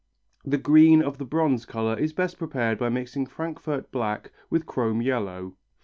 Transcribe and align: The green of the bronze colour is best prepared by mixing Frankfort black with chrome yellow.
The 0.43 0.57
green 0.57 1.03
of 1.03 1.19
the 1.19 1.25
bronze 1.25 1.63
colour 1.63 1.95
is 1.95 2.11
best 2.11 2.39
prepared 2.39 2.79
by 2.79 2.89
mixing 2.89 3.27
Frankfort 3.27 3.91
black 3.91 4.31
with 4.49 4.65
chrome 4.65 4.99
yellow. 5.03 5.57